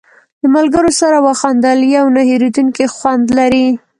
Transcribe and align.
د 0.41 0.43
ملګرو 0.55 0.91
سره 1.01 1.17
وخندل 1.27 1.79
یو 1.97 2.05
نه 2.15 2.21
هېرېدونکی 2.29 2.85
خوند 2.95 3.25
لري. 3.39 3.67